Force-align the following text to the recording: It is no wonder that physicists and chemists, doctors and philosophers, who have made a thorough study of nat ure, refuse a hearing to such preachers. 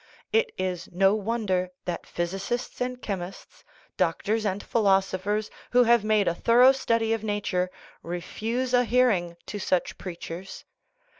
It 0.33 0.51
is 0.57 0.89
no 0.91 1.13
wonder 1.13 1.69
that 1.85 2.07
physicists 2.07 2.81
and 2.81 2.99
chemists, 2.99 3.63
doctors 3.97 4.47
and 4.47 4.63
philosophers, 4.63 5.51
who 5.73 5.83
have 5.83 6.03
made 6.03 6.27
a 6.27 6.33
thorough 6.33 6.71
study 6.71 7.13
of 7.13 7.23
nat 7.23 7.51
ure, 7.51 7.69
refuse 8.01 8.73
a 8.73 8.83
hearing 8.83 9.37
to 9.45 9.59
such 9.59 9.99
preachers. 9.99 10.65